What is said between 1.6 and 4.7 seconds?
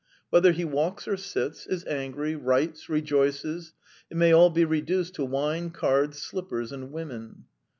is angry, writes, rejoices, it may all be